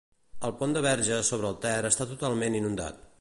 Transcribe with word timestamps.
El 0.47 0.53
pont 0.61 0.71
de 0.77 0.81
Verges 0.85 1.29
sobre 1.33 1.51
el 1.51 1.59
Ter 1.67 1.77
està 1.91 2.09
totalment 2.15 2.57
inundat. 2.61 3.05